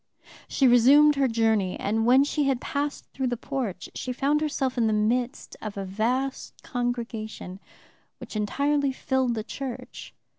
She 0.47 0.67
resumed 0.67 1.13
her 1.13 1.27
journey, 1.27 1.79
and 1.79 2.07
when 2.07 2.23
she 2.23 2.45
had 2.45 2.59
passed 2.59 3.05
through 3.13 3.27
the 3.27 3.37
porch 3.37 3.87
she 3.93 4.11
found 4.11 4.41
herself 4.41 4.75
in 4.75 4.87
the 4.87 4.93
midst 4.93 5.55
of 5.61 5.77
a 5.77 5.85
vast 5.85 6.63
congregation 6.63 7.59
which 8.17 8.35
entirely 8.35 8.93
filled 8.93 9.35
the 9.35 9.43
church. 9.43 10.15